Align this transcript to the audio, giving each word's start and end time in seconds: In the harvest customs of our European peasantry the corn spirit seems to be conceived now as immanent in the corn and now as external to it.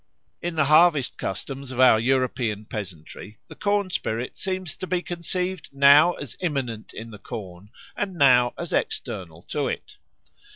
In 0.41 0.55
the 0.55 0.65
harvest 0.65 1.15
customs 1.17 1.69
of 1.69 1.79
our 1.79 1.99
European 1.99 2.65
peasantry 2.65 3.37
the 3.47 3.53
corn 3.55 3.91
spirit 3.91 4.35
seems 4.35 4.75
to 4.77 4.87
be 4.87 5.03
conceived 5.03 5.69
now 5.71 6.13
as 6.13 6.35
immanent 6.39 6.91
in 6.91 7.11
the 7.11 7.19
corn 7.19 7.69
and 7.95 8.15
now 8.15 8.55
as 8.57 8.73
external 8.73 9.43
to 9.43 9.67
it. 9.67 9.97